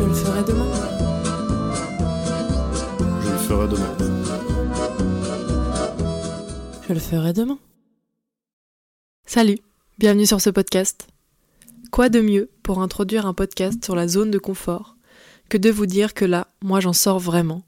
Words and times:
Je 0.00 0.06
le 0.06 0.14
ferai 0.14 0.42
demain. 0.44 0.72
Je 3.22 3.30
le 3.30 3.38
ferai 3.38 3.68
demain. 3.68 3.96
Je 6.88 6.94
le 6.94 7.00
ferai 7.00 7.32
demain. 7.34 7.58
Salut, 9.26 9.58
bienvenue 9.98 10.24
sur 10.24 10.40
ce 10.40 10.48
podcast. 10.48 11.06
Quoi 11.92 12.08
de 12.08 12.22
mieux 12.22 12.48
pour 12.62 12.80
introduire 12.80 13.26
un 13.26 13.34
podcast 13.34 13.84
sur 13.84 13.94
la 13.94 14.08
zone 14.08 14.30
de 14.30 14.38
confort 14.38 14.96
que 15.50 15.58
de 15.58 15.68
vous 15.70 15.84
dire 15.84 16.14
que 16.14 16.24
là, 16.24 16.48
moi 16.62 16.80
j'en 16.80 16.94
sors 16.94 17.18
vraiment? 17.18 17.62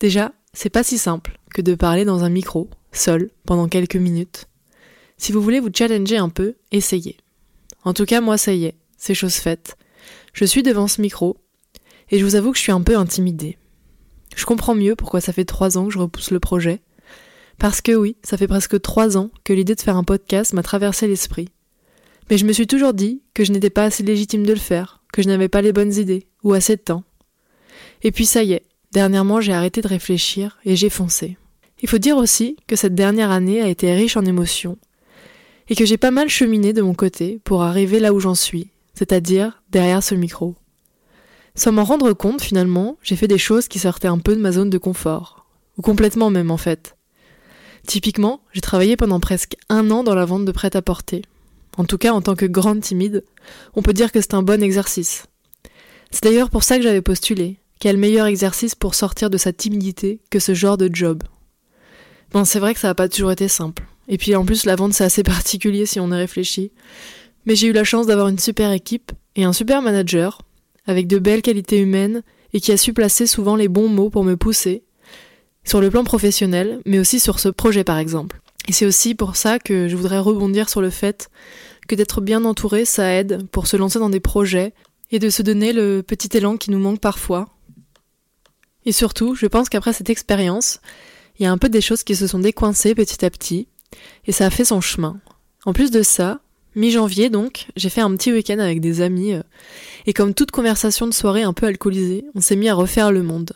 Déjà, 0.00 0.32
c'est 0.52 0.68
pas 0.68 0.82
si 0.82 0.98
simple 0.98 1.40
que 1.54 1.62
de 1.62 1.74
parler 1.74 2.04
dans 2.04 2.24
un 2.24 2.30
micro, 2.30 2.68
seul, 2.92 3.30
pendant 3.46 3.68
quelques 3.68 3.96
minutes. 3.96 4.48
Si 5.16 5.32
vous 5.32 5.40
voulez 5.40 5.60
vous 5.60 5.70
challenger 5.74 6.18
un 6.18 6.28
peu, 6.28 6.56
essayez. 6.72 7.16
En 7.84 7.94
tout 7.94 8.04
cas, 8.04 8.20
moi 8.20 8.36
ça 8.36 8.52
y 8.52 8.66
est, 8.66 8.76
c'est 8.98 9.14
chose 9.14 9.36
faite. 9.36 9.78
Je 10.32 10.44
suis 10.44 10.62
devant 10.62 10.88
ce 10.88 11.00
micro, 11.00 11.36
et 12.10 12.18
je 12.18 12.24
vous 12.24 12.34
avoue 12.34 12.52
que 12.52 12.58
je 12.58 12.62
suis 12.62 12.72
un 12.72 12.82
peu 12.82 12.96
intimidée. 12.96 13.58
Je 14.34 14.44
comprends 14.44 14.74
mieux 14.74 14.94
pourquoi 14.96 15.20
ça 15.20 15.32
fait 15.32 15.44
trois 15.44 15.78
ans 15.78 15.86
que 15.86 15.92
je 15.92 15.98
repousse 15.98 16.30
le 16.30 16.40
projet. 16.40 16.80
Parce 17.58 17.80
que 17.80 17.92
oui, 17.92 18.16
ça 18.22 18.36
fait 18.36 18.46
presque 18.46 18.80
trois 18.80 19.16
ans 19.16 19.30
que 19.44 19.52
l'idée 19.52 19.74
de 19.74 19.80
faire 19.80 19.96
un 19.96 20.04
podcast 20.04 20.52
m'a 20.52 20.62
traversé 20.62 21.06
l'esprit. 21.06 21.48
Mais 22.28 22.36
je 22.36 22.44
me 22.44 22.52
suis 22.52 22.66
toujours 22.66 22.92
dit 22.92 23.22
que 23.34 23.44
je 23.44 23.52
n'étais 23.52 23.70
pas 23.70 23.84
assez 23.84 24.02
légitime 24.02 24.44
de 24.44 24.52
le 24.52 24.58
faire, 24.58 25.02
que 25.12 25.22
je 25.22 25.28
n'avais 25.28 25.48
pas 25.48 25.62
les 25.62 25.72
bonnes 25.72 25.94
idées, 25.94 26.26
ou 26.42 26.52
assez 26.52 26.76
de 26.76 26.82
temps. 26.82 27.04
Et 28.02 28.12
puis 28.12 28.26
ça 28.26 28.42
y 28.42 28.52
est, 28.52 28.64
dernièrement 28.92 29.40
j'ai 29.40 29.52
arrêté 29.52 29.80
de 29.80 29.88
réfléchir 29.88 30.58
et 30.64 30.76
j'ai 30.76 30.90
foncé. 30.90 31.38
Il 31.82 31.88
faut 31.88 31.98
dire 31.98 32.16
aussi 32.16 32.56
que 32.66 32.76
cette 32.76 32.94
dernière 32.94 33.30
année 33.30 33.62
a 33.62 33.68
été 33.68 33.94
riche 33.94 34.16
en 34.16 34.24
émotions, 34.24 34.78
et 35.68 35.74
que 35.74 35.84
j'ai 35.84 35.98
pas 35.98 36.10
mal 36.10 36.28
cheminé 36.28 36.72
de 36.72 36.82
mon 36.82 36.94
côté 36.94 37.40
pour 37.44 37.62
arriver 37.62 38.00
là 38.00 38.12
où 38.12 38.20
j'en 38.20 38.34
suis, 38.34 38.70
c'est-à-dire 38.96 39.62
derrière 39.70 40.02
ce 40.02 40.14
micro. 40.14 40.56
Sans 41.54 41.72
m'en 41.72 41.84
rendre 41.84 42.12
compte, 42.12 42.42
finalement, 42.42 42.96
j'ai 43.02 43.16
fait 43.16 43.28
des 43.28 43.38
choses 43.38 43.68
qui 43.68 43.78
sortaient 43.78 44.08
un 44.08 44.18
peu 44.18 44.34
de 44.34 44.40
ma 44.40 44.52
zone 44.52 44.70
de 44.70 44.78
confort, 44.78 45.46
ou 45.78 45.82
complètement 45.82 46.30
même 46.30 46.50
en 46.50 46.56
fait. 46.56 46.96
Typiquement, 47.86 48.40
j'ai 48.52 48.60
travaillé 48.60 48.96
pendant 48.96 49.20
presque 49.20 49.56
un 49.68 49.90
an 49.90 50.02
dans 50.02 50.14
la 50.14 50.24
vente 50.24 50.44
de 50.44 50.52
prêt-à-porter. 50.52 51.22
En 51.76 51.84
tout 51.84 51.98
cas, 51.98 52.12
en 52.12 52.22
tant 52.22 52.34
que 52.34 52.46
grande 52.46 52.80
timide, 52.80 53.24
on 53.74 53.82
peut 53.82 53.92
dire 53.92 54.10
que 54.10 54.20
c'est 54.20 54.34
un 54.34 54.42
bon 54.42 54.62
exercice. 54.62 55.26
C'est 56.10 56.24
d'ailleurs 56.24 56.50
pour 56.50 56.64
ça 56.64 56.76
que 56.76 56.82
j'avais 56.82 57.02
postulé. 57.02 57.58
Quel 57.78 57.98
meilleur 57.98 58.26
exercice 58.26 58.74
pour 58.74 58.94
sortir 58.94 59.28
de 59.28 59.36
sa 59.36 59.52
timidité 59.52 60.20
que 60.30 60.38
ce 60.38 60.54
genre 60.54 60.78
de 60.78 60.90
job? 60.92 61.22
Bon, 62.32 62.44
c'est 62.44 62.58
vrai 62.58 62.74
que 62.74 62.80
ça 62.80 62.88
n'a 62.88 62.94
pas 62.94 63.08
toujours 63.08 63.30
été 63.30 63.48
simple. 63.48 63.84
Et 64.08 64.18
puis 64.18 64.34
en 64.34 64.44
plus, 64.44 64.64
la 64.64 64.76
vente, 64.76 64.94
c'est 64.94 65.04
assez 65.04 65.22
particulier 65.22 65.86
si 65.86 66.00
on 66.00 66.08
y 66.08 66.14
réfléchit. 66.14 66.72
Mais 67.46 67.56
j'ai 67.56 67.68
eu 67.68 67.72
la 67.72 67.84
chance 67.84 68.06
d'avoir 68.06 68.28
une 68.28 68.38
super 68.38 68.72
équipe 68.72 69.12
et 69.36 69.44
un 69.44 69.52
super 69.52 69.80
manager, 69.80 70.42
avec 70.86 71.06
de 71.06 71.18
belles 71.18 71.42
qualités 71.42 71.80
humaines 71.80 72.22
et 72.52 72.60
qui 72.60 72.72
a 72.72 72.76
su 72.76 72.92
placer 72.92 73.26
souvent 73.26 73.56
les 73.56 73.68
bons 73.68 73.88
mots 73.88 74.10
pour 74.10 74.24
me 74.24 74.36
pousser, 74.36 74.82
sur 75.64 75.80
le 75.80 75.90
plan 75.90 76.04
professionnel, 76.04 76.80
mais 76.84 76.98
aussi 76.98 77.20
sur 77.20 77.40
ce 77.40 77.48
projet 77.48 77.84
par 77.84 77.98
exemple. 77.98 78.40
Et 78.68 78.72
c'est 78.72 78.86
aussi 78.86 79.14
pour 79.14 79.36
ça 79.36 79.58
que 79.58 79.88
je 79.88 79.96
voudrais 79.96 80.18
rebondir 80.18 80.68
sur 80.68 80.80
le 80.80 80.90
fait 80.90 81.30
que 81.86 81.94
d'être 81.94 82.20
bien 82.20 82.44
entouré, 82.44 82.84
ça 82.84 83.12
aide 83.12 83.46
pour 83.48 83.66
se 83.66 83.76
lancer 83.76 83.98
dans 83.98 84.10
des 84.10 84.20
projets 84.20 84.74
et 85.12 85.18
de 85.20 85.30
se 85.30 85.42
donner 85.42 85.72
le 85.72 86.02
petit 86.02 86.36
élan 86.36 86.56
qui 86.56 86.70
nous 86.70 86.80
manque 86.80 87.00
parfois. 87.00 87.48
Et 88.84 88.92
surtout, 88.92 89.34
je 89.34 89.46
pense 89.46 89.68
qu'après 89.68 89.92
cette 89.92 90.10
expérience, 90.10 90.80
il 91.38 91.44
y 91.44 91.46
a 91.46 91.52
un 91.52 91.58
peu 91.58 91.68
des 91.68 91.80
choses 91.80 92.02
qui 92.02 92.16
se 92.16 92.26
sont 92.26 92.38
décoincées 92.38 92.94
petit 92.94 93.24
à 93.24 93.30
petit, 93.30 93.68
et 94.26 94.32
ça 94.32 94.46
a 94.46 94.50
fait 94.50 94.64
son 94.64 94.80
chemin. 94.80 95.20
En 95.64 95.72
plus 95.72 95.90
de 95.90 96.02
ça, 96.02 96.40
mi-janvier 96.76 97.30
donc, 97.30 97.66
j'ai 97.74 97.88
fait 97.88 98.02
un 98.02 98.14
petit 98.14 98.32
week-end 98.32 98.58
avec 98.58 98.80
des 98.80 99.00
amis, 99.00 99.32
euh, 99.32 99.42
et 100.06 100.12
comme 100.12 100.34
toute 100.34 100.50
conversation 100.50 101.06
de 101.06 101.14
soirée 101.14 101.42
un 101.42 101.52
peu 101.52 101.66
alcoolisée, 101.66 102.24
on 102.34 102.40
s'est 102.40 102.56
mis 102.56 102.68
à 102.68 102.74
refaire 102.74 103.10
le 103.10 103.22
monde. 103.22 103.52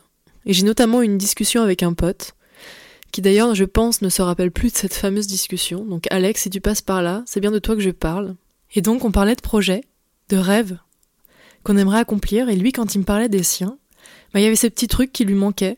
Et 0.47 0.53
j'ai 0.53 0.65
notamment 0.65 1.03
eu 1.03 1.05
une 1.05 1.19
discussion 1.19 1.63
avec 1.63 1.83
un 1.83 1.93
pote, 1.93 2.35
qui 3.13 3.21
d'ailleurs, 3.21 3.55
je 3.55 3.65
pense, 3.65 4.03
ne 4.03 4.09
se 4.09 4.23
rappelle 4.23 4.51
plus 4.51 4.73
de 4.73 4.77
cette 4.77 4.95
fameuse 4.95 5.27
discussion. 5.27 5.85
Donc 5.85 6.07
Alex, 6.11 6.43
si 6.43 6.51
tu 6.51 6.61
passes 6.61 6.83
par 6.83 7.03
là, 7.03 7.23
c'est 7.27 7.41
bien 7.41 7.51
de 7.51 7.59
toi 7.59 7.75
que 7.75 7.83
je 7.83 7.91
parle. 7.91 8.37
Et 8.75 8.83
donc 8.83 9.05
on 9.05 9.13
parlait 9.13 9.35
de 9.35 9.41
projets, 9.41 9.83
de 10.29 10.37
rêves, 10.37 10.79
qu'on 11.63 11.77
aimerait 11.77 11.99
accomplir, 11.99 12.49
et 12.49 12.57
lui, 12.57 12.73
quand 12.73 12.95
il 12.95 12.99
me 12.99 13.05
parlait 13.05 13.29
des 13.29 13.43
siens, 13.43 13.79
bah, 14.33 14.41
il 14.41 14.45
y 14.45 14.47
avait 14.47 14.57
ces 14.57 14.71
petits 14.71 14.89
trucs 14.89 15.13
qui 15.13 15.25
lui 15.25 15.35
manquaient, 15.35 15.77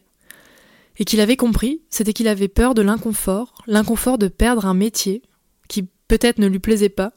et 0.98 1.04
qu'il 1.04 1.20
avait 1.20 1.36
compris, 1.36 1.80
c'était 1.90 2.12
qu'il 2.12 2.28
avait 2.28 2.48
peur 2.48 2.74
de 2.74 2.82
l'inconfort, 2.82 3.54
l'inconfort 3.66 4.18
de 4.18 4.28
perdre 4.28 4.66
un 4.66 4.74
métier 4.74 5.22
qui 5.68 5.88
peut-être 6.06 6.38
ne 6.38 6.46
lui 6.46 6.58
plaisait 6.58 6.90
pas, 6.90 7.12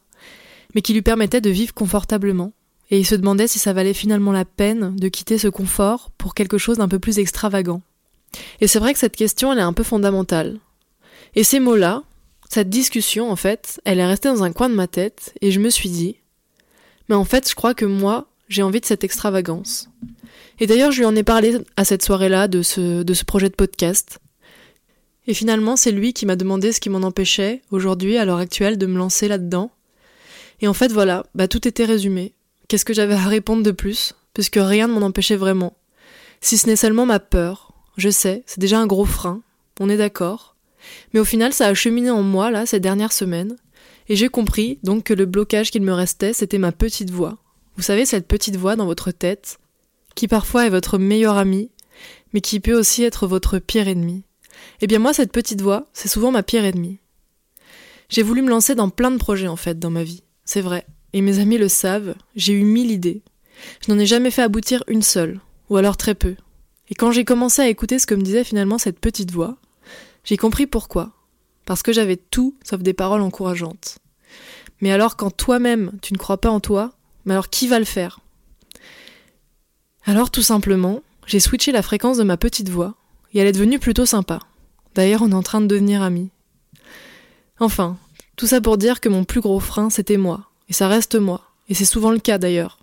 mais 0.76 0.82
qui 0.82 0.94
lui 0.94 1.02
permettait 1.02 1.42
de 1.42 1.50
vivre 1.50 1.74
confortablement. 1.74 2.54
Et 2.92 3.00
il 3.00 3.06
se 3.06 3.16
demandait 3.16 3.48
si 3.48 3.58
ça 3.58 3.74
valait 3.74 3.94
finalement 3.94 4.32
la 4.32 4.46
peine 4.46 4.96
de 4.96 5.08
quitter 5.08 5.40
ce 5.40 5.48
confort 5.48 6.12
pour 6.18 6.36
quelque 6.36 6.60
chose 6.60 6.78
d'un 6.78 6.88
peu 6.88 7.00
plus 7.00 7.18
extravagant. 7.18 7.82
Et 8.62 8.68
c'est 8.68 8.80
vrai 8.80 8.94
que 8.94 9.00
cette 9.00 9.16
question, 9.16 9.52
elle 9.52 9.60
est 9.60 9.64
un 9.64 9.74
peu 9.74 9.84
fondamentale. 9.84 10.60
Et 11.36 11.44
ces 11.44 11.60
mots-là, 11.60 12.04
cette 12.50 12.70
discussion, 12.70 13.32
en 13.32 13.36
fait, 13.36 13.82
elle 13.86 14.00
est 14.00 14.06
restée 14.06 14.30
dans 14.30 14.44
un 14.44 14.52
coin 14.52 14.70
de 14.70 14.76
ma 14.76 14.88
tête, 14.88 15.34
et 15.42 15.52
je 15.52 15.60
me 15.60 15.70
suis 15.70 15.90
dit, 15.90 16.18
mais 17.10 17.16
en 17.16 17.26
fait, 17.26 17.50
je 17.50 17.56
crois 17.56 17.74
que 17.74 17.86
moi, 17.86 18.28
j'ai 18.50 18.62
envie 18.62 18.82
de 18.82 18.86
cette 18.86 19.04
extravagance. 19.04 19.90
Et 20.60 20.68
d'ailleurs, 20.68 20.92
je 20.92 21.00
lui 21.00 21.06
en 21.06 21.16
ai 21.16 21.24
parlé 21.24 21.58
à 21.76 21.86
cette 21.86 22.04
soirée-là 22.04 22.48
de 22.48 22.62
ce, 22.62 23.04
de 23.04 23.14
ce 23.14 23.26
projet 23.26 23.50
de 23.50 23.56
podcast. 23.56 24.20
Et 25.28 25.34
finalement, 25.34 25.76
c'est 25.76 25.92
lui 25.92 26.14
qui 26.14 26.26
m'a 26.26 26.36
demandé 26.36 26.72
ce 26.72 26.80
qui 26.80 26.90
m'en 26.90 27.02
empêchait, 27.02 27.62
aujourd'hui, 27.72 28.18
à 28.18 28.26
l'heure 28.26 28.38
actuelle, 28.38 28.78
de 28.78 28.86
me 28.86 28.98
lancer 28.98 29.28
là-dedans. 29.28 29.72
Et 30.62 30.68
en 30.68 30.74
fait, 30.74 30.92
voilà, 30.92 31.26
bah, 31.36 31.48
tout 31.48 31.68
était 31.68 31.86
résumé. 31.86 32.34
Qu'est-ce 32.68 32.86
que 32.86 32.94
j'avais 32.94 33.14
à 33.14 33.28
répondre 33.28 33.64
de 33.64 33.72
plus? 33.72 34.14
Puisque 34.34 34.60
rien 34.60 34.88
ne 34.88 34.94
m'en 34.94 35.06
empêchait 35.06 35.36
vraiment. 35.36 35.78
Si 36.42 36.58
ce 36.58 36.68
n'est 36.68 36.76
seulement 36.76 37.06
ma 37.06 37.20
peur. 37.20 37.74
Je 37.98 38.10
sais, 38.10 38.44
c'est 38.46 38.60
déjà 38.60 38.80
un 38.80 38.88
gros 38.88 39.06
frein. 39.06 39.42
On 39.80 39.90
est 39.90 39.98
d'accord. 39.98 40.56
Mais 41.14 41.20
au 41.20 41.26
final, 41.26 41.54
ça 41.54 41.68
a 41.68 41.74
cheminé 41.74 42.12
en 42.12 42.24
moi, 42.24 42.52
là, 42.52 42.66
ces 42.66 42.80
dernières 42.80 43.14
semaines. 43.14 43.56
Et 44.08 44.16
j'ai 44.16 44.30
compris, 44.30 44.80
donc, 44.84 45.06
que 45.06 45.14
le 45.14 45.26
blocage 45.26 45.72
qu'il 45.72 45.82
me 45.82 45.94
restait, 45.94 46.34
c'était 46.34 46.58
ma 46.58 46.72
petite 46.72 47.10
voix. 47.10 47.38
Vous 47.78 47.84
savez, 47.84 48.06
cette 48.06 48.28
petite 48.28 48.56
voix 48.56 48.76
dans 48.76 48.86
votre 48.86 49.12
tête, 49.12 49.60
qui 50.16 50.28
parfois 50.28 50.66
est 50.66 50.70
votre 50.70 50.98
meilleur 50.98 51.38
ami, 51.38 51.72
mais 52.34 52.42
qui 52.42 52.60
peut 52.60 52.78
aussi 52.78 53.04
être 53.04 53.28
votre 53.28 53.60
pire 53.60 53.88
ennemi. 53.88 54.24
Eh 54.82 54.88
bien 54.88 55.00
moi, 55.00 55.14
cette 55.14 55.32
petite 55.32 55.62
voix, 55.62 55.88
c'est 55.94 56.08
souvent 56.08 56.32
ma 56.32 56.44
pire 56.44 56.66
ennemie. 56.66 57.00
J'ai 58.10 58.24
voulu 58.24 58.42
me 58.42 58.50
lancer 58.50 58.76
dans 58.76 58.90
plein 58.90 59.12
de 59.12 59.18
projets 59.18 59.48
en 59.48 59.56
fait 59.56 59.80
dans 59.80 59.90
ma 59.90 60.04
vie, 60.04 60.24
c'est 60.46 60.62
vrai, 60.62 60.86
et 61.14 61.22
mes 61.22 61.40
amis 61.40 61.58
le 61.58 61.68
savent, 61.68 62.16
j'ai 62.36 62.54
eu 62.54 62.64
mille 62.64 62.92
idées. 62.92 63.22
Je 63.86 63.92
n'en 63.92 64.00
ai 64.00 64.06
jamais 64.06 64.32
fait 64.32 64.42
aboutir 64.42 64.84
une 64.88 65.02
seule, 65.02 65.40
ou 65.70 65.78
alors 65.78 65.98
très 65.98 66.16
peu. 66.16 66.36
Et 66.90 66.96
quand 66.96 67.12
j'ai 67.12 67.26
commencé 67.26 67.62
à 67.62 67.68
écouter 67.68 68.00
ce 68.00 68.06
que 68.06 68.16
me 68.16 68.22
disait 68.22 68.44
finalement 68.44 68.78
cette 68.78 69.00
petite 69.00 69.32
voix, 69.32 69.58
j'ai 70.24 70.38
compris 70.38 70.68
pourquoi. 70.68 71.12
Parce 71.66 71.82
que 71.82 71.94
j'avais 71.94 72.18
tout 72.18 72.56
sauf 72.64 72.82
des 72.82 72.94
paroles 72.94 73.22
encourageantes. 73.22 73.98
Mais 74.82 74.92
alors 74.92 75.16
quand 75.16 75.36
toi-même 75.36 75.92
tu 76.02 76.14
ne 76.14 76.18
crois 76.20 76.40
pas 76.40 76.52
en 76.52 76.60
toi, 76.60 76.94
mais 77.26 77.34
alors 77.34 77.50
qui 77.50 77.68
va 77.68 77.80
le 77.80 77.86
faire? 77.86 78.20
Alors 80.04 80.30
tout 80.30 80.44
simplement, 80.44 81.02
j'ai 81.26 81.40
switché 81.40 81.72
la 81.72 81.82
fréquence 81.82 82.18
de 82.18 82.24
ma 82.24 82.38
petite 82.38 82.70
voix, 82.70 82.94
et 83.34 83.40
elle 83.40 83.48
est 83.48 83.52
devenue 83.52 83.80
plutôt 83.80 84.06
sympa. 84.06 84.40
D'ailleurs, 84.94 85.24
on 85.24 85.32
est 85.32 85.36
en 85.36 85.44
train 85.44 85.62
de 85.62 85.68
devenir 85.68 86.04
amis. 86.04 86.30
Enfin, 87.60 87.98
tout 88.36 88.48
ça 88.48 88.62
pour 88.62 88.78
dire 88.78 89.00
que 89.00 89.10
mon 89.10 89.24
plus 89.24 89.42
gros 89.42 89.60
frein, 89.60 89.90
c'était 89.90 90.18
moi, 90.18 90.50
et 90.70 90.74
ça 90.74 90.88
reste 90.88 91.16
moi, 91.16 91.42
et 91.70 91.74
c'est 91.74 91.86
souvent 91.86 92.12
le 92.12 92.20
cas 92.20 92.38
d'ailleurs. 92.38 92.80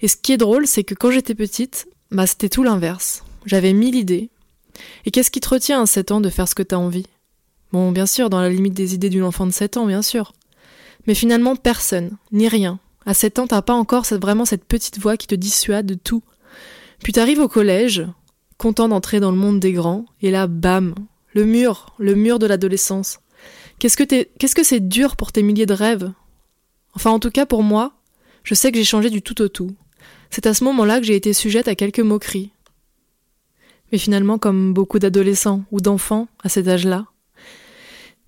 Et 0.00 0.08
ce 0.08 0.16
qui 0.16 0.32
est 0.32 0.38
drôle, 0.38 0.66
c'est 0.66 0.84
que 0.84 0.94
quand 0.94 1.10
j'étais 1.10 1.34
petite, 1.34 1.88
bah 2.10 2.26
c'était 2.26 2.48
tout 2.48 2.62
l'inverse. 2.62 3.24
J'avais 3.46 3.72
mille 3.72 3.94
idées. 3.94 4.30
Et 5.04 5.10
qu'est-ce 5.10 5.30
qui 5.30 5.40
te 5.40 5.48
retient 5.48 5.82
à 5.82 5.86
7 5.86 6.12
ans 6.12 6.20
de 6.20 6.30
faire 6.30 6.48
ce 6.48 6.54
que 6.54 6.62
t'as 6.62 6.76
envie? 6.76 7.06
Bon, 7.72 7.92
bien 7.92 8.06
sûr, 8.06 8.30
dans 8.30 8.40
la 8.40 8.48
limite 8.48 8.74
des 8.74 8.94
idées 8.94 9.10
d'une 9.10 9.24
enfant 9.24 9.46
de 9.46 9.52
7 9.52 9.76
ans, 9.76 9.86
bien 9.86 10.02
sûr. 10.02 10.32
Mais 11.06 11.14
finalement, 11.14 11.56
personne, 11.56 12.16
ni 12.32 12.48
rien, 12.48 12.78
à 13.06 13.14
7 13.14 13.40
ans, 13.40 13.46
t'as 13.46 13.62
pas 13.62 13.74
encore 13.74 14.04
vraiment 14.04 14.44
cette 14.44 14.64
petite 14.64 14.98
voix 14.98 15.16
qui 15.16 15.26
te 15.26 15.34
dissuade 15.34 15.86
de 15.86 15.94
tout. 15.94 16.22
Puis 17.02 17.12
t'arrives 17.12 17.40
au 17.40 17.48
collège, 17.48 18.06
content 18.56 18.88
d'entrer 18.88 19.20
dans 19.20 19.30
le 19.30 19.36
monde 19.36 19.60
des 19.60 19.72
grands, 19.72 20.04
et 20.22 20.30
là, 20.30 20.46
bam, 20.46 20.94
le 21.34 21.44
mur, 21.44 21.94
le 21.98 22.14
mur 22.14 22.38
de 22.38 22.46
l'adolescence. 22.46 23.20
Qu'est-ce 23.78 24.54
que 24.54 24.64
c'est 24.64 24.88
dur 24.88 25.16
pour 25.16 25.32
tes 25.32 25.42
milliers 25.42 25.66
de 25.66 25.74
rêves? 25.74 26.12
Enfin, 26.94 27.10
en 27.10 27.20
tout 27.20 27.30
cas, 27.30 27.46
pour 27.46 27.62
moi, 27.62 27.92
je 28.42 28.54
sais 28.54 28.72
que 28.72 28.78
j'ai 28.78 28.84
changé 28.84 29.10
du 29.10 29.22
tout 29.22 29.40
au 29.40 29.48
tout. 29.48 29.74
C'est 30.30 30.46
à 30.46 30.54
ce 30.54 30.64
moment-là 30.64 30.98
que 30.98 31.06
j'ai 31.06 31.16
été 31.16 31.32
sujette 31.32 31.68
à 31.68 31.74
quelques 31.74 32.00
moqueries. 32.00 32.50
Mais 33.92 33.98
finalement, 33.98 34.38
comme 34.38 34.74
beaucoup 34.74 34.98
d'adolescents 34.98 35.62
ou 35.70 35.80
d'enfants 35.80 36.28
à 36.42 36.48
cet 36.48 36.68
âge-là. 36.68 37.06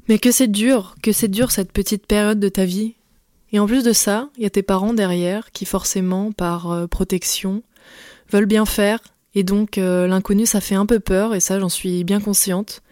Mais 0.09 0.19
que 0.19 0.31
c'est 0.31 0.49
dur, 0.49 0.95
que 1.03 1.13
c'est 1.13 1.29
dur 1.29 1.51
cette 1.51 1.73
petite 1.73 2.07
période 2.07 2.41
de 2.41 2.49
ta 2.49 2.65
vie, 2.65 2.95
et 3.53 3.59
en 3.59 3.67
plus 3.67 3.83
de 3.83 3.93
ça, 3.93 4.31
il 4.37 4.43
y 4.45 4.47
a 4.47 4.51
tes 4.51 4.63
parents 4.63 4.95
derrière 4.95 5.51
qui 5.53 5.65
forcément, 5.65 6.33
par 6.33 6.71
euh, 6.71 6.87
protection, 6.87 7.63
veulent 8.31 8.47
bien 8.47 8.65
faire, 8.65 9.01
et 9.35 9.43
donc 9.43 9.79
euh, 9.79 10.07
l'inconnu 10.07 10.47
ça 10.47 10.61
fait 10.61 10.75
un 10.75 10.87
peu 10.87 11.01
peur, 11.01 11.35
et 11.35 11.41
ça 11.41 11.59
j'en 11.59 11.69
suis 11.69 12.05
bien 12.05 12.21
consciente. 12.21 12.83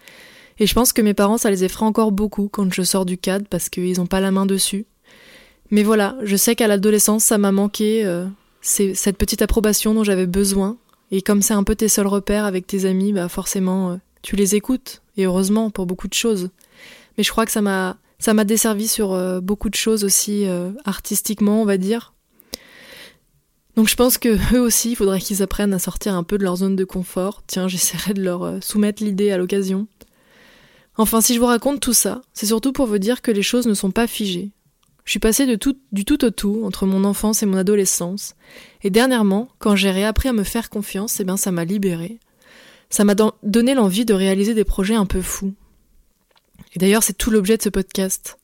Et 0.59 0.67
je 0.67 0.73
pense 0.73 0.93
que 0.93 1.01
mes 1.01 1.13
parents 1.13 1.37
ça 1.37 1.49
les 1.49 1.63
effraie 1.63 1.85
encore 1.85 2.11
beaucoup 2.11 2.49
quand 2.51 2.71
je 2.73 2.81
sors 2.81 3.05
du 3.05 3.17
cadre 3.17 3.45
parce 3.49 3.69
qu'ils 3.69 3.97
n'ont 3.97 4.07
pas 4.07 4.19
la 4.19 4.31
main 4.31 4.45
dessus. 4.45 4.85
Mais 5.71 5.83
voilà, 5.83 6.17
je 6.23 6.35
sais 6.35 6.55
qu'à 6.55 6.67
l'adolescence 6.67 7.23
ça 7.23 7.37
m'a 7.37 7.51
manqué, 7.51 8.05
euh, 8.05 8.25
cette 8.61 9.17
petite 9.17 9.41
approbation 9.41 9.93
dont 9.93 10.03
j'avais 10.03 10.27
besoin. 10.27 10.77
Et 11.11 11.21
comme 11.21 11.41
c'est 11.41 11.53
un 11.53 11.63
peu 11.63 11.75
tes 11.75 11.87
seuls 11.87 12.07
repères 12.07 12.45
avec 12.45 12.67
tes 12.67 12.85
amis, 12.85 13.13
bah 13.13 13.29
forcément, 13.29 13.91
euh, 13.91 13.95
tu 14.21 14.35
les 14.35 14.55
écoutes. 14.55 15.01
Et 15.17 15.25
heureusement 15.25 15.69
pour 15.69 15.85
beaucoup 15.85 16.07
de 16.07 16.13
choses. 16.13 16.49
Mais 17.17 17.23
je 17.23 17.31
crois 17.31 17.45
que 17.45 17.51
ça 17.51 17.61
m'a 17.61 17.97
ça 18.19 18.33
m'a 18.33 18.43
desservi 18.43 18.87
sur 18.87 19.13
euh, 19.13 19.39
beaucoup 19.39 19.69
de 19.69 19.75
choses 19.75 20.03
aussi 20.03 20.45
artistiquement, 20.83 21.61
on 21.61 21.65
va 21.65 21.77
dire. 21.77 22.13
Donc 23.77 23.87
je 23.87 23.95
pense 23.95 24.17
que 24.17 24.37
eux 24.55 24.59
aussi, 24.59 24.91
il 24.91 24.95
faudrait 24.95 25.21
qu'ils 25.21 25.41
apprennent 25.41 25.73
à 25.73 25.79
sortir 25.79 26.15
un 26.15 26.23
peu 26.23 26.37
de 26.37 26.43
leur 26.43 26.57
zone 26.57 26.75
de 26.75 26.83
confort. 26.83 27.43
Tiens, 27.47 27.69
j'essaierai 27.69 28.13
de 28.13 28.21
leur 28.21 28.61
soumettre 28.61 29.01
l'idée 29.03 29.31
à 29.31 29.37
l'occasion. 29.37 29.87
Enfin, 30.99 31.21
si 31.21 31.33
je 31.33 31.39
vous 31.39 31.45
raconte 31.45 31.79
tout 31.79 31.93
ça, 31.93 32.21
c'est 32.33 32.47
surtout 32.47 32.73
pour 32.73 32.85
vous 32.85 32.97
dire 32.97 33.21
que 33.21 33.31
les 33.31 33.41
choses 33.41 33.67
ne 33.67 33.73
sont 33.73 33.89
pas 33.89 34.05
figées. 34.05 34.51
Je 35.05 35.11
suis 35.11 35.19
passée 35.19 35.45
du 35.47 35.57
tout 35.57 36.25
au 36.25 36.29
tout 36.29 36.61
entre 36.65 36.85
mon 36.85 37.05
enfance 37.05 37.41
et 37.41 37.45
mon 37.45 37.55
adolescence, 37.55 38.35
et 38.83 38.89
dernièrement, 38.89 39.47
quand 39.59 39.77
j'ai 39.77 39.91
réappris 39.91 40.27
à 40.27 40.33
me 40.33 40.43
faire 40.43 40.69
confiance, 40.69 41.21
eh 41.21 41.23
bien 41.23 41.37
ça 41.37 41.51
m'a 41.51 41.63
libérée. 41.63 42.19
Ça 42.89 43.05
m'a 43.05 43.15
donné 43.43 43.75
l'envie 43.75 44.03
de 44.03 44.13
réaliser 44.13 44.53
des 44.53 44.65
projets 44.65 44.95
un 44.95 45.05
peu 45.05 45.21
fous. 45.21 45.53
Et 46.75 46.79
d'ailleurs, 46.79 47.03
c'est 47.03 47.17
tout 47.17 47.31
l'objet 47.31 47.55
de 47.55 47.63
ce 47.63 47.69
podcast. 47.69 48.37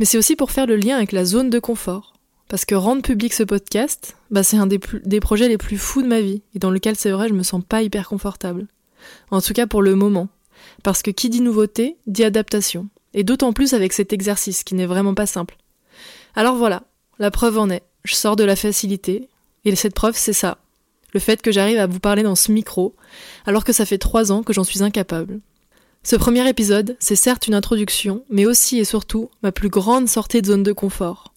Mais 0.00 0.04
c'est 0.04 0.18
aussi 0.18 0.34
pour 0.34 0.50
faire 0.50 0.66
le 0.66 0.74
lien 0.74 0.96
avec 0.96 1.12
la 1.12 1.24
zone 1.24 1.48
de 1.48 1.60
confort. 1.60 2.14
Parce 2.48 2.64
que 2.64 2.74
rendre 2.74 3.02
public 3.02 3.32
ce 3.32 3.44
podcast, 3.44 4.16
bah 4.32 4.42
c'est 4.42 4.56
un 4.56 4.66
des, 4.66 4.80
des 5.04 5.20
projets 5.20 5.48
les 5.48 5.58
plus 5.58 5.78
fous 5.78 6.02
de 6.02 6.08
ma 6.08 6.20
vie, 6.20 6.42
et 6.56 6.58
dans 6.58 6.72
lequel 6.72 6.96
c'est 6.96 7.12
vrai, 7.12 7.28
je 7.28 7.34
me 7.34 7.44
sens 7.44 7.62
pas 7.62 7.82
hyper 7.82 8.08
confortable. 8.08 8.66
En 9.30 9.40
tout 9.40 9.52
cas 9.52 9.68
pour 9.68 9.80
le 9.80 9.94
moment. 9.94 10.28
Parce 10.82 11.02
que 11.02 11.10
qui 11.10 11.28
dit 11.28 11.40
nouveauté, 11.40 11.96
dit 12.06 12.24
adaptation. 12.24 12.88
Et 13.14 13.24
d'autant 13.24 13.52
plus 13.52 13.74
avec 13.74 13.92
cet 13.92 14.12
exercice 14.12 14.64
qui 14.64 14.74
n'est 14.74 14.86
vraiment 14.86 15.14
pas 15.14 15.26
simple. 15.26 15.56
Alors 16.34 16.56
voilà, 16.56 16.84
la 17.18 17.30
preuve 17.30 17.58
en 17.58 17.70
est. 17.70 17.82
Je 18.04 18.14
sors 18.14 18.36
de 18.36 18.44
la 18.44 18.56
facilité, 18.56 19.28
et 19.64 19.74
cette 19.76 19.94
preuve, 19.94 20.16
c'est 20.16 20.32
ça. 20.32 20.58
Le 21.12 21.20
fait 21.20 21.42
que 21.42 21.52
j'arrive 21.52 21.78
à 21.78 21.86
vous 21.86 22.00
parler 22.00 22.22
dans 22.22 22.34
ce 22.34 22.52
micro, 22.52 22.94
alors 23.46 23.64
que 23.64 23.72
ça 23.72 23.86
fait 23.86 23.98
trois 23.98 24.30
ans 24.30 24.42
que 24.42 24.52
j'en 24.52 24.64
suis 24.64 24.82
incapable. 24.82 25.40
Ce 26.02 26.16
premier 26.16 26.48
épisode, 26.48 26.96
c'est 27.00 27.16
certes 27.16 27.48
une 27.48 27.54
introduction, 27.54 28.24
mais 28.30 28.46
aussi 28.46 28.78
et 28.78 28.84
surtout 28.84 29.30
ma 29.42 29.52
plus 29.52 29.68
grande 29.68 30.08
sortie 30.08 30.40
de 30.40 30.46
zone 30.46 30.62
de 30.62 30.72
confort. 30.72 31.34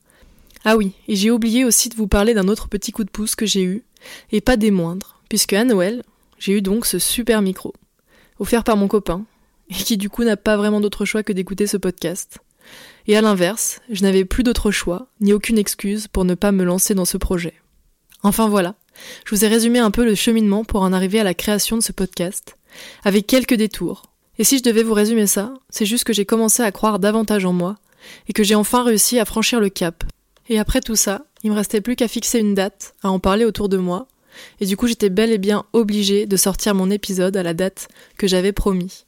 Ah 0.63 0.77
oui, 0.77 0.93
et 1.07 1.15
j'ai 1.15 1.31
oublié 1.31 1.65
aussi 1.65 1.89
de 1.89 1.95
vous 1.95 2.07
parler 2.07 2.33
d'un 2.33 2.47
autre 2.47 2.67
petit 2.67 2.91
coup 2.91 3.03
de 3.03 3.09
pouce 3.09 3.35
que 3.35 3.45
j'ai 3.45 3.63
eu, 3.63 3.83
et 4.31 4.41
pas 4.41 4.57
des 4.57 4.71
moindres, 4.71 5.21
puisque 5.29 5.53
à 5.53 5.63
Noël, 5.63 6.03
j'ai 6.37 6.53
eu 6.53 6.61
donc 6.61 6.85
ce 6.85 6.99
super 6.99 7.41
micro, 7.41 7.73
offert 8.41 8.63
par 8.63 8.75
mon 8.75 8.87
copain, 8.87 9.23
et 9.69 9.75
qui 9.75 9.97
du 9.97 10.09
coup 10.09 10.23
n'a 10.23 10.35
pas 10.35 10.57
vraiment 10.57 10.81
d'autre 10.81 11.05
choix 11.05 11.23
que 11.23 11.31
d'écouter 11.31 11.67
ce 11.67 11.77
podcast. 11.77 12.39
Et 13.07 13.15
à 13.15 13.21
l'inverse, 13.21 13.81
je 13.89 14.01
n'avais 14.01 14.25
plus 14.25 14.43
d'autre 14.43 14.71
choix, 14.71 15.07
ni 15.21 15.31
aucune 15.31 15.59
excuse 15.59 16.07
pour 16.07 16.25
ne 16.25 16.33
pas 16.33 16.51
me 16.51 16.63
lancer 16.63 16.95
dans 16.95 17.05
ce 17.05 17.17
projet. 17.17 17.53
Enfin 18.23 18.49
voilà, 18.49 18.75
je 19.25 19.35
vous 19.35 19.45
ai 19.45 19.47
résumé 19.47 19.77
un 19.79 19.91
peu 19.91 20.03
le 20.03 20.15
cheminement 20.15 20.63
pour 20.63 20.81
en 20.81 20.91
arriver 20.91 21.19
à 21.19 21.23
la 21.23 21.35
création 21.35 21.77
de 21.77 21.83
ce 21.83 21.91
podcast, 21.91 22.57
avec 23.03 23.27
quelques 23.27 23.53
détours. 23.53 24.03
Et 24.39 24.43
si 24.43 24.57
je 24.57 24.63
devais 24.63 24.83
vous 24.83 24.95
résumer 24.95 25.27
ça, 25.27 25.53
c'est 25.69 25.85
juste 25.85 26.03
que 26.03 26.13
j'ai 26.13 26.25
commencé 26.25 26.63
à 26.63 26.71
croire 26.71 26.97
davantage 26.97 27.45
en 27.45 27.53
moi, 27.53 27.77
et 28.27 28.33
que 28.33 28.43
j'ai 28.43 28.55
enfin 28.55 28.83
réussi 28.83 29.19
à 29.19 29.25
franchir 29.25 29.59
le 29.59 29.69
cap. 29.69 30.03
Et 30.49 30.57
après 30.57 30.81
tout 30.81 30.95
ça, 30.95 31.25
il 31.43 31.51
me 31.51 31.55
restait 31.55 31.81
plus 31.81 31.95
qu'à 31.95 32.07
fixer 32.07 32.39
une 32.39 32.55
date, 32.55 32.95
à 33.03 33.11
en 33.11 33.19
parler 33.19 33.45
autour 33.45 33.69
de 33.69 33.77
moi, 33.77 34.07
et 34.59 34.65
du 34.65 34.77
coup 34.77 34.87
j'étais 34.87 35.09
bel 35.09 35.31
et 35.31 35.37
bien 35.37 35.65
obligée 35.73 36.25
de 36.25 36.37
sortir 36.37 36.75
mon 36.75 36.89
épisode 36.89 37.37
à 37.37 37.43
la 37.43 37.53
date 37.53 37.87
que 38.17 38.27
j'avais 38.27 38.51
promis. 38.51 39.05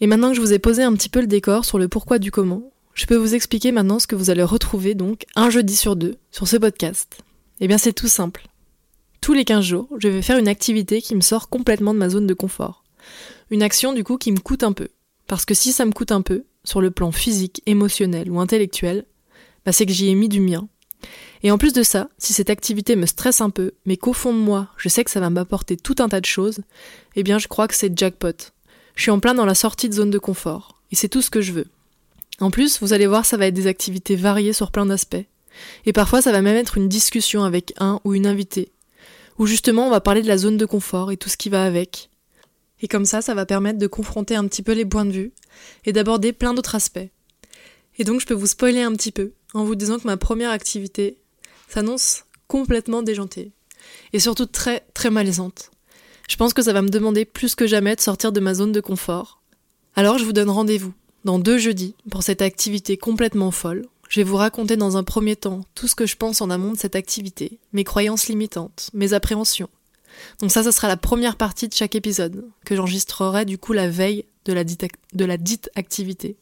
Et 0.00 0.06
maintenant 0.06 0.30
que 0.30 0.36
je 0.36 0.40
vous 0.40 0.52
ai 0.52 0.58
posé 0.58 0.82
un 0.82 0.94
petit 0.94 1.08
peu 1.08 1.20
le 1.20 1.26
décor 1.26 1.64
sur 1.64 1.78
le 1.78 1.88
pourquoi 1.88 2.18
du 2.18 2.30
comment, 2.30 2.70
je 2.94 3.06
peux 3.06 3.16
vous 3.16 3.34
expliquer 3.34 3.72
maintenant 3.72 3.98
ce 3.98 4.06
que 4.06 4.16
vous 4.16 4.30
allez 4.30 4.42
retrouver 4.42 4.94
donc 4.94 5.24
un 5.36 5.50
jeudi 5.50 5.76
sur 5.76 5.96
deux 5.96 6.16
sur 6.30 6.48
ce 6.48 6.56
podcast. 6.56 7.18
Eh 7.60 7.68
bien 7.68 7.78
c'est 7.78 7.92
tout 7.92 8.08
simple. 8.08 8.46
Tous 9.20 9.34
les 9.34 9.44
15 9.44 9.64
jours, 9.64 9.88
je 9.98 10.08
vais 10.08 10.22
faire 10.22 10.38
une 10.38 10.48
activité 10.48 11.02
qui 11.02 11.14
me 11.14 11.20
sort 11.20 11.50
complètement 11.50 11.92
de 11.92 11.98
ma 11.98 12.08
zone 12.08 12.26
de 12.26 12.34
confort. 12.34 12.84
Une 13.50 13.62
action 13.62 13.92
du 13.92 14.02
coup 14.04 14.16
qui 14.16 14.32
me 14.32 14.38
coûte 14.38 14.62
un 14.62 14.72
peu. 14.72 14.88
Parce 15.26 15.44
que 15.44 15.54
si 15.54 15.72
ça 15.72 15.84
me 15.84 15.92
coûte 15.92 16.12
un 16.12 16.22
peu, 16.22 16.44
sur 16.64 16.80
le 16.80 16.90
plan 16.90 17.12
physique, 17.12 17.62
émotionnel 17.66 18.30
ou 18.30 18.40
intellectuel, 18.40 19.04
bah 19.64 19.72
c'est 19.72 19.86
que 19.86 19.92
j'y 19.92 20.08
ai 20.08 20.14
mis 20.14 20.28
du 20.28 20.40
mien. 20.40 20.68
Et 21.42 21.50
en 21.50 21.58
plus 21.58 21.72
de 21.72 21.82
ça, 21.82 22.08
si 22.18 22.32
cette 22.32 22.50
activité 22.50 22.96
me 22.96 23.06
stresse 23.06 23.40
un 23.40 23.50
peu, 23.50 23.72
mais 23.86 23.96
qu'au 23.96 24.12
fond 24.12 24.32
de 24.32 24.38
moi, 24.38 24.68
je 24.76 24.88
sais 24.88 25.04
que 25.04 25.10
ça 25.10 25.20
va 25.20 25.30
m'apporter 25.30 25.76
tout 25.76 25.96
un 25.98 26.08
tas 26.08 26.20
de 26.20 26.26
choses, 26.26 26.60
eh 27.16 27.22
bien 27.22 27.38
je 27.38 27.48
crois 27.48 27.68
que 27.68 27.74
c'est 27.74 27.96
jackpot. 27.96 28.52
Je 28.94 29.02
suis 29.02 29.10
en 29.10 29.20
plein 29.20 29.34
dans 29.34 29.46
la 29.46 29.54
sortie 29.54 29.88
de 29.88 29.94
zone 29.94 30.10
de 30.10 30.18
confort. 30.18 30.80
Et 30.92 30.96
c'est 30.96 31.08
tout 31.08 31.22
ce 31.22 31.30
que 31.30 31.40
je 31.40 31.52
veux. 31.52 31.66
En 32.40 32.50
plus, 32.50 32.80
vous 32.80 32.92
allez 32.92 33.06
voir, 33.06 33.24
ça 33.24 33.36
va 33.36 33.46
être 33.46 33.54
des 33.54 33.66
activités 33.66 34.16
variées 34.16 34.52
sur 34.52 34.70
plein 34.70 34.86
d'aspects. 34.86 35.24
Et 35.86 35.92
parfois, 35.92 36.22
ça 36.22 36.32
va 36.32 36.42
même 36.42 36.56
être 36.56 36.76
une 36.76 36.88
discussion 36.88 37.44
avec 37.44 37.72
un 37.78 38.00
ou 38.04 38.14
une 38.14 38.26
invitée, 38.26 38.72
où 39.38 39.46
justement 39.46 39.86
on 39.86 39.90
va 39.90 40.00
parler 40.00 40.22
de 40.22 40.28
la 40.28 40.38
zone 40.38 40.56
de 40.56 40.66
confort 40.66 41.12
et 41.12 41.16
tout 41.16 41.28
ce 41.28 41.36
qui 41.36 41.48
va 41.48 41.64
avec. 41.64 42.10
Et 42.82 42.88
comme 42.88 43.04
ça, 43.04 43.20
ça 43.20 43.34
va 43.34 43.46
permettre 43.46 43.78
de 43.78 43.86
confronter 43.86 44.36
un 44.36 44.46
petit 44.46 44.62
peu 44.62 44.72
les 44.72 44.86
points 44.86 45.04
de 45.04 45.12
vue 45.12 45.32
et 45.84 45.92
d'aborder 45.92 46.32
plein 46.32 46.54
d'autres 46.54 46.74
aspects. 46.74 47.10
Et 47.98 48.04
donc 48.04 48.20
je 48.20 48.26
peux 48.26 48.34
vous 48.34 48.46
spoiler 48.46 48.82
un 48.82 48.92
petit 48.92 49.12
peu 49.12 49.32
en 49.54 49.64
vous 49.64 49.74
disant 49.74 49.98
que 49.98 50.06
ma 50.06 50.16
première 50.16 50.50
activité 50.50 51.16
s'annonce 51.68 52.24
complètement 52.48 53.02
déjantée 53.02 53.52
et 54.12 54.20
surtout 54.20 54.46
très 54.46 54.84
très 54.94 55.10
malaisante. 55.10 55.70
Je 56.28 56.36
pense 56.36 56.54
que 56.54 56.62
ça 56.62 56.72
va 56.72 56.82
me 56.82 56.88
demander 56.88 57.24
plus 57.24 57.54
que 57.54 57.66
jamais 57.66 57.96
de 57.96 58.00
sortir 58.00 58.32
de 58.32 58.40
ma 58.40 58.54
zone 58.54 58.72
de 58.72 58.80
confort. 58.80 59.40
Alors 59.96 60.18
je 60.18 60.24
vous 60.24 60.32
donne 60.32 60.50
rendez-vous 60.50 60.92
dans 61.24 61.38
deux 61.38 61.58
jeudis 61.58 61.94
pour 62.10 62.22
cette 62.22 62.42
activité 62.42 62.96
complètement 62.96 63.50
folle. 63.50 63.86
Je 64.08 64.20
vais 64.20 64.24
vous 64.24 64.36
raconter 64.36 64.76
dans 64.76 64.96
un 64.96 65.04
premier 65.04 65.36
temps 65.36 65.64
tout 65.74 65.86
ce 65.86 65.94
que 65.94 66.06
je 66.06 66.16
pense 66.16 66.40
en 66.40 66.50
amont 66.50 66.72
de 66.72 66.78
cette 66.78 66.96
activité, 66.96 67.58
mes 67.72 67.84
croyances 67.84 68.28
limitantes, 68.28 68.90
mes 68.92 69.12
appréhensions. 69.12 69.68
Donc 70.40 70.50
ça, 70.50 70.64
ça 70.64 70.72
sera 70.72 70.88
la 70.88 70.96
première 70.96 71.36
partie 71.36 71.68
de 71.68 71.74
chaque 71.74 71.94
épisode, 71.94 72.44
que 72.64 72.74
j'enregistrerai 72.74 73.44
du 73.44 73.58
coup 73.58 73.72
la 73.72 73.88
veille 73.88 74.24
de 74.44 74.52
la 74.52 74.64
de 74.64 75.24
la 75.24 75.36
dite 75.36 75.70
activité. 75.76 76.36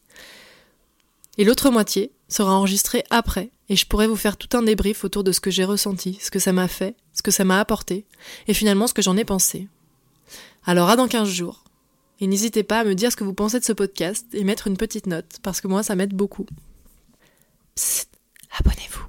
Et 1.38 1.44
l'autre 1.44 1.70
moitié 1.70 2.12
sera 2.28 2.52
enregistrée 2.52 3.04
après, 3.10 3.50
et 3.68 3.76
je 3.76 3.86
pourrai 3.86 4.06
vous 4.06 4.16
faire 4.16 4.36
tout 4.36 4.56
un 4.56 4.62
débrief 4.62 5.04
autour 5.04 5.24
de 5.24 5.32
ce 5.32 5.40
que 5.40 5.50
j'ai 5.50 5.64
ressenti, 5.64 6.18
ce 6.20 6.30
que 6.30 6.38
ça 6.38 6.52
m'a 6.52 6.68
fait, 6.68 6.96
ce 7.14 7.22
que 7.22 7.30
ça 7.30 7.44
m'a 7.44 7.60
apporté, 7.60 8.04
et 8.48 8.54
finalement 8.54 8.86
ce 8.86 8.94
que 8.94 9.02
j'en 9.02 9.16
ai 9.16 9.24
pensé. 9.24 9.68
Alors 10.64 10.90
à 10.90 10.96
dans 10.96 11.08
15 11.08 11.28
jours. 11.28 11.64
Et 12.20 12.26
n'hésitez 12.26 12.64
pas 12.64 12.80
à 12.80 12.84
me 12.84 12.96
dire 12.96 13.12
ce 13.12 13.16
que 13.16 13.24
vous 13.24 13.34
pensez 13.34 13.60
de 13.60 13.64
ce 13.64 13.72
podcast 13.72 14.26
et 14.32 14.42
mettre 14.42 14.66
une 14.66 14.76
petite 14.76 15.06
note, 15.06 15.38
parce 15.42 15.60
que 15.60 15.68
moi 15.68 15.84
ça 15.84 15.94
m'aide 15.94 16.14
beaucoup. 16.14 16.46
Psst, 17.76 18.10
abonnez-vous. 18.58 19.08